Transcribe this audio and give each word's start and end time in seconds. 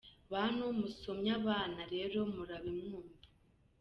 Bantu 0.33 0.63
musomya 0.79 1.31
abana 1.39 1.81
rero 1.93 2.19
murabe 2.33 2.71
mwumva!. 2.77 3.21